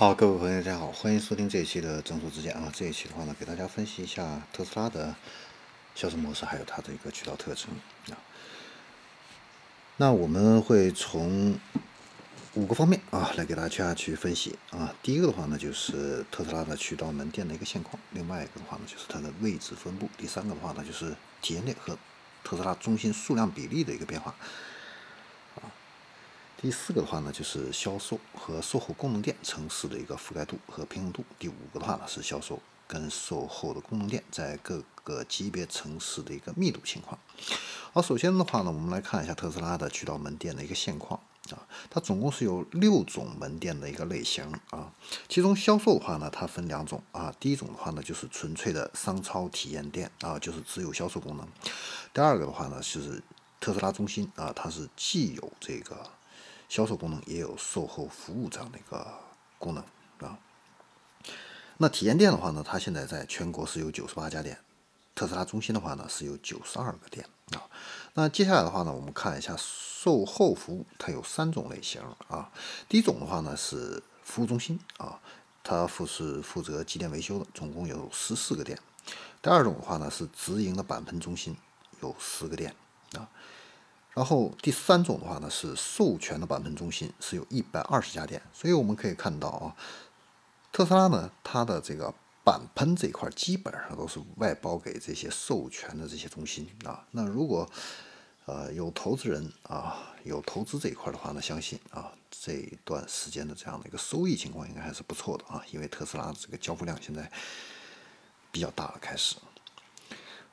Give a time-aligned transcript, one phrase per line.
[0.00, 2.72] 好，各位朋友，大家好，欢迎收听这一期的正说之见啊。
[2.74, 5.14] 这一期的话呢，给大家分析一下特斯拉的
[5.94, 7.66] 销售模式，还有它的一个渠道特征
[8.08, 8.16] 啊。
[9.98, 11.54] 那我们会从
[12.54, 14.94] 五个方面啊来给大家去分析啊。
[15.02, 21.98] 第一个的话呢，就是特斯拉的渠道门店的一个现况；另外一个的话呢，就是它的位置分布；第三个的话呢，就是体验店和
[22.42, 24.34] 特斯拉中心数量比例的一个变化。
[26.62, 31.24] 第四个的话呢，就是销售和售后功能店城市的一个覆盖度和平衡度。
[31.38, 37.18] 第五个的话呢，是销售跟售后的功能店在各个级别城市的一个密度情况。
[37.94, 41.18] 好，首先的话呢，我们来看一下特斯拉的渠道门店的一个现况
[41.50, 41.56] 啊。
[41.88, 44.92] 它总共是有六种门店的一个类型啊。
[45.30, 47.34] 其中销售的话呢，它分两种啊。
[47.40, 51.48] 第一种的话呢，就是纯粹的商超体验店啊，就是只有销售功能。
[52.12, 53.22] 第二个的话呢，就是
[53.58, 55.96] 特斯拉中心啊，它是既有这个。
[56.70, 59.04] 销售功能也有售后服务这样的一个
[59.58, 59.84] 功能
[60.20, 60.38] 啊。
[61.78, 64.56] 那体验店的话呢，它现在在全国是有九十八家店，
[65.16, 67.66] 特斯拉中心的话呢是有九十二个店啊。
[68.14, 72.52] 那接下来的话呢，我们看一下售后服务，它有三种类型啊。
[72.88, 75.18] 第一种的话呢是服务中心啊，
[75.64, 78.78] 它负是负责机电维修的，总共有十四个店。
[79.42, 81.56] 第二种的话呢是直营的板喷中心，
[82.00, 82.72] 有十个店
[83.16, 83.28] 啊。
[84.12, 89.76] 然后第三种的话呢是授权的板喷中心，是有一百二十家店，所以我们可以看到啊，
[90.72, 92.12] 特斯拉呢它的这个
[92.44, 97.06] 板喷这一块基本上都是外包给这些授权的这些中心啊。
[97.12, 97.70] 那如果
[98.46, 107.30] 呃有投资人啊有投资这一块的话呢，相信啊这一段时间的这样的一个收益情况应该还是不错的啊，因为特斯拉这个交付量现在
[108.50, 109.36] 比较大了开始。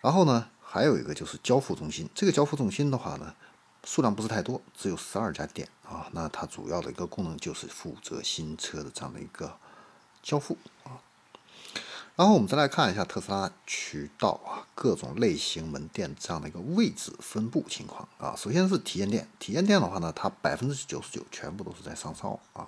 [0.00, 3.32] 然后呢还有一个就是交付中心，这个交付中心的话呢。
[3.84, 6.08] 数量不是太多，只有十二家店啊。
[6.10, 9.56] 那它主要的一个功能就是负责新车的这样的一个
[10.20, 10.98] 交付啊。
[12.16, 18.34] 然后我们再来看一下特斯拉渠道啊，各种类型门店这样的一个位置分布情况啊。
[18.36, 22.66] 首先是体验店，体验店的话呢，它百分之九十九全部都是在商超啊。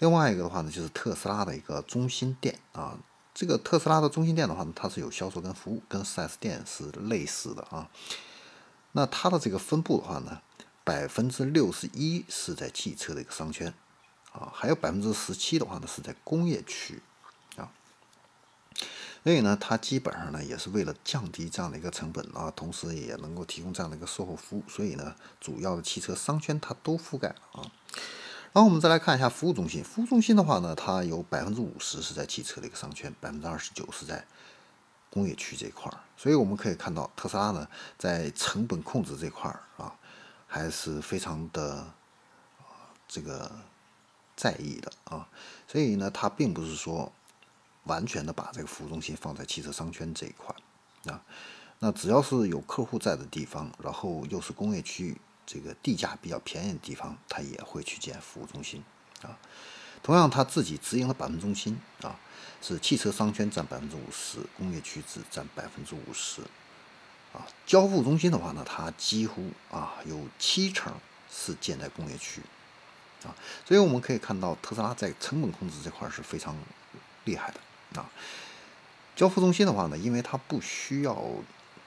[0.00, 2.98] 另外一个的话呢，就是特斯拉的一个中心店啊。
[3.34, 7.90] 这个特斯拉的中心店的话呢，它是有销售跟服务，跟 4S 店是类似的啊。
[8.92, 10.40] 那它的这个分布的话呢，
[10.84, 13.74] 百分之六十一是在汽车的一个商圈，
[14.32, 17.02] 啊，还有百分之十七的话呢是在工业区，
[17.56, 17.72] 啊，
[19.24, 27.72] 所以呢，它基本上呢也是为了降低这样的一个成本啊，同时也能够提供这样的一个售后服务，所以呢，主要的汽车商圈它都覆盖了啊。
[28.54, 34.24] 然后我们再来看一下服务中心，服务中心的话呢，它有百分之五十是在汽车的一个商圈，百分之二十九是在。
[35.10, 39.94] 工业区这一块儿，所以我们可以看到特斯拉呢，在成本控制这块儿啊，
[40.48, 41.86] 还是非常的
[43.06, 43.48] 这个
[44.34, 45.28] 在意的啊。
[45.68, 47.12] 所以呢，它并不是说
[47.84, 50.52] 完全的把这个服务中心放在汽车商圈这一块
[51.12, 51.22] 啊。
[51.78, 58.82] 那只要是有客户在的地方，然后又是工业区域，这个地价比较便宜的地方，它也会去建服务中心
[59.22, 59.38] 啊。
[60.02, 62.18] 同样，他自己直营的板喷中心啊，
[62.60, 66.42] 是汽车商圈占百分之五十，工业区只占百分之五十。
[67.32, 70.92] 啊，交付中心的话呢，它几乎啊有七成
[71.32, 72.42] 是建在工业区。
[73.24, 73.34] 啊，
[73.64, 76.54] 所以我们可以看到特斯拉在成本控制这块是非常
[77.24, 78.00] 厉害的。
[78.00, 78.10] 啊，
[79.16, 81.14] 交付中心的话呢，因为它不需要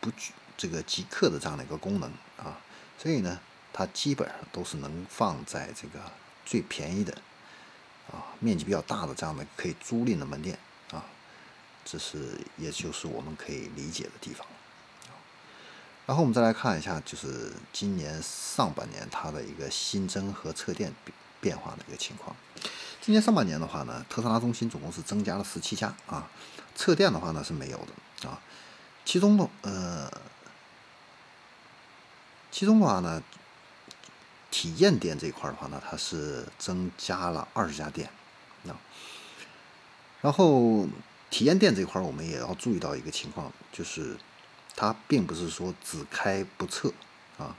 [0.00, 0.12] 不
[0.56, 2.56] 这个即刻的这样的一个功能啊，
[2.98, 3.40] 所以呢，
[3.72, 6.00] 它基本上都是能放在这个
[6.44, 7.16] 最便宜的。
[8.12, 10.58] 啊，面积比较大的这样的可以租赁的门店
[10.90, 11.02] 啊，
[11.86, 14.46] 这是也就是我们可以理解的地方。
[16.04, 20.92] 然后我们再来看一下，就是今年上半年它的一个新增和撤店
[21.40, 22.36] 变化的一个情况。
[23.00, 26.28] 今年上半年的话呢，特斯拉中心总共是增加了十七家啊，
[26.76, 28.38] 撤店的话呢是没有的啊。
[29.06, 30.10] 其中呢，呃，
[32.54, 33.20] 其中的话呢。
[34.50, 38.08] 体验店这一块的话呢，它是增加了二十家店，
[38.68, 38.78] 啊，
[40.20, 40.86] 然后
[41.28, 44.16] 体验店这块我们也要注意到一个情况，就是
[44.76, 46.92] 它并不是说只开不撤
[47.36, 47.56] 啊。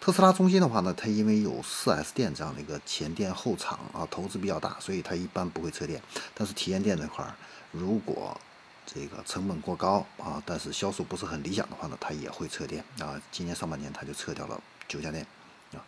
[0.00, 6.00] 特斯拉中心的话呢，它因为有 4S 店这样的一个前店后厂啊，投资比较大，所以它一般不会撤店。
[6.32, 7.34] 但是体验店这块儿，
[7.72, 8.40] 如果
[8.86, 13.20] 这个成本过高啊，但是销售不是很理想的话呢，它也会撤店啊。
[13.32, 15.26] 今年上半年它就撤掉了九家店。
[15.72, 15.82] 啊，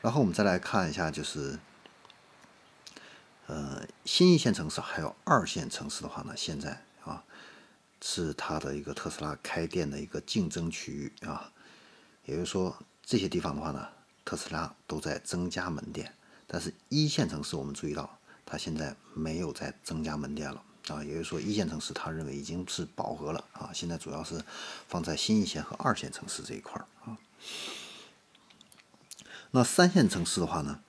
[0.00, 1.58] 然后我们再来看一下，就是，
[3.46, 7.24] 呃，新一线城市还有二线城市的话呢，现在啊，
[8.00, 11.50] 是它的一个特斯拉开店的一个竞争区域啊，
[12.24, 13.88] 也就是说，这些地方的话呢，
[14.24, 16.14] 特斯拉都在增加门店，
[16.46, 24.44] 但是一线城市我们注意到，它现在没有在增加门店了啊，也就是说一线城市他认为已经是饱和了啊，现在主要是
[24.88, 27.18] 放在新一线和二线城市这一块儿啊。
[29.50, 30.80] 那三线城市的话呢，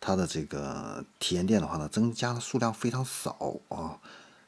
[0.00, 4.00] 它的这个体验店的话呢，增加的数量非常少啊，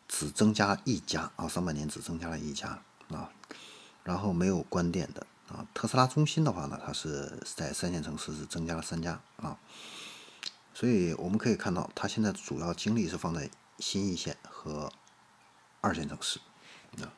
[0.08, 3.31] 只增加一家啊，上半年只增加了一家啊，
[4.02, 5.66] 然后没有关店的啊。
[5.72, 9.58] 特斯拉中心的话呢，它是在三线城市是增加了三家啊，
[10.75, 13.49] 所以我们可以看到，它现在主要精力是放在
[13.79, 14.93] 新一线和
[15.81, 16.41] 二线城市
[17.01, 17.13] 啊。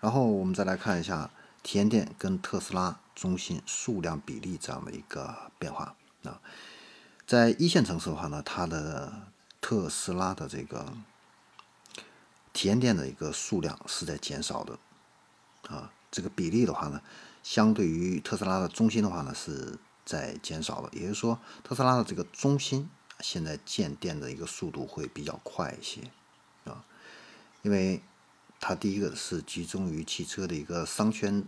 [0.00, 1.30] 然后我们再来看一下
[1.62, 3.00] 体验店跟特斯拉。
[3.12, 6.40] 中心数量比例这样的一个变化啊，
[7.26, 9.12] 在一线城市的话呢，它的
[9.60, 10.94] 特斯拉的这个
[12.54, 14.78] 体验店的一个数量是在减少的
[15.68, 17.02] 啊，这个比例的话呢，
[17.42, 22.88] 相对于特斯拉的中心的话呢是在减少的，也就是说，特斯拉的这个中心
[23.22, 26.00] 现在建店的一个速度会比较快一些
[26.64, 26.84] 啊，
[27.62, 28.02] 因为
[28.58, 31.44] 它第一个是集中于汽车的一个商圈。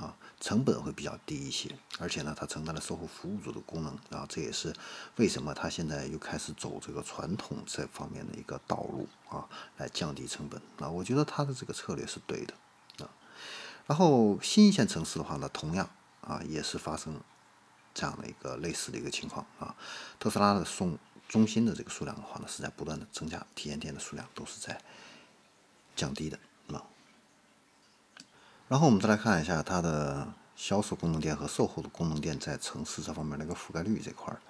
[0.00, 4.74] 啊，成本会比较低一些，而且呢，它承担了售后服务组的功能啊，这也是
[5.14, 9.48] 为什么它现在又开始走这个传统这方面的一个道路啊，
[9.78, 10.90] 来降低成本啊。
[10.90, 12.52] 我觉得它的这个策略是对的
[13.06, 13.08] 啊。
[13.86, 15.88] 然后新一线城市的话呢，同样
[16.20, 17.18] 啊，也是发生
[17.94, 19.74] 这样的一个类似的一个情况啊。
[20.18, 24.80] 特斯拉的送中心的这个数量的话呢，是在不断的增加，体验店的数量都是在
[25.94, 26.38] 降低的
[26.68, 26.82] 啊。
[28.68, 34.40] 然后我们再来看一下它的销售功能店和售后的功能店在城市这方面的一个覆盖率这块儿，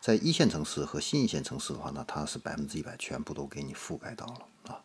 [0.00, 4.82] 在一线城市和新一线城市的话呢，它是百分之一百全部都给你覆盖到了啊。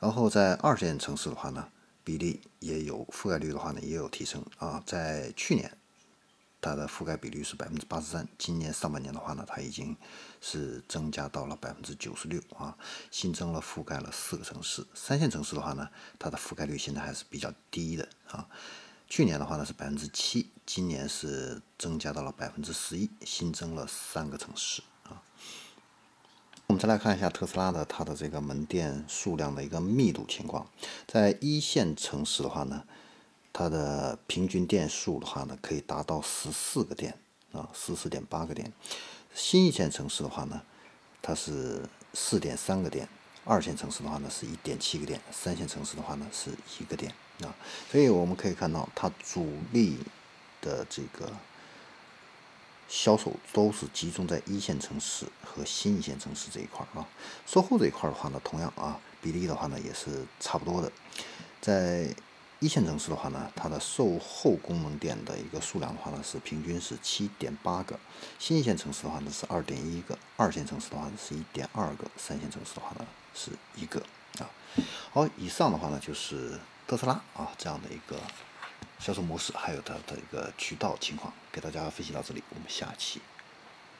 [0.00, 1.68] 然后在二线城市的话呢，
[2.02, 5.77] 比例也有覆盖率的话呢也有提升啊，在去年。
[6.60, 9.96] 它的覆盖比率是百分之八十三，今年上半年的话呢，它已经
[10.40, 12.76] 是增加到了百分之九十六啊，
[13.12, 14.84] 新增了覆盖了四个城市。
[14.92, 15.88] 三线城市的话呢，
[16.18, 18.48] 它的覆盖率现在还是比较低的啊。
[19.06, 25.22] 去年的话呢是百分之七，今年是增加到了百分之十一，新增了三个城市啊。
[26.66, 30.68] 我们再来看一下特斯拉的它的这个门店数量的一个密度情况，
[31.06, 32.82] 在一线城市的话呢。
[33.58, 37.18] 它的平均电数的话呢，可以达到十四个电
[37.50, 38.72] 啊，十四点八个电。
[39.34, 40.62] 新一线城市的话呢，
[41.20, 41.82] 它是
[42.14, 43.04] 四点三个电；
[43.44, 47.12] 二线城市的话呢，是一点七个电；三线城市的话呢，是一个电
[47.42, 47.52] 啊。
[47.90, 49.98] 所以我们可以看到，它主力
[50.60, 51.28] 的这个
[52.86, 57.04] 销售都是集中在一线城市和新一线城市这一块啊。
[57.44, 60.92] 售后这一块的话呢，同样啊，比例的话呢，也是差不多的，
[61.60, 62.14] 在。
[62.60, 67.94] 一线城市的话呢，它的售后功能点的一个数量的话呢，是平均是七点八个；
[68.36, 74.00] 新一线城市的话呢是二点一个；二线城市的话呢是一点二个；三线城市的话呢是一个
[74.40, 74.50] 啊。
[75.12, 76.58] 好，以上的话呢就是
[76.88, 78.20] 特斯拉啊这样的一个
[78.98, 83.20] 销售模式，还有它的一个渠道情况，给大家分析到这里，我们下期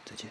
[0.04, 0.28] 再见。